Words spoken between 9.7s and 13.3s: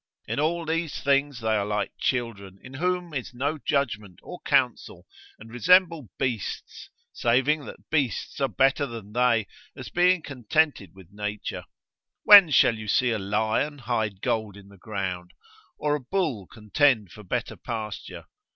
as being contented with nature. When shall you see a